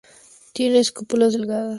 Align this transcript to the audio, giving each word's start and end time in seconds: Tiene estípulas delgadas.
Tiene 0.53 0.79
estípulas 0.79 1.33
delgadas. 1.35 1.69